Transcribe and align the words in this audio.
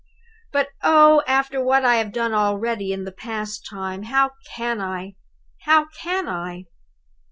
"But, 0.51 0.69
oh, 0.81 1.21
after 1.27 1.63
what 1.63 1.85
I 1.85 1.97
have 1.97 2.11
done 2.11 2.33
already 2.33 2.91
in 2.91 3.03
the 3.03 3.11
past 3.11 3.67
time, 3.69 4.01
how 4.01 4.31
can 4.55 4.81
I? 4.81 5.13
how 5.65 5.89
can 5.89 6.27
I? 6.27 6.65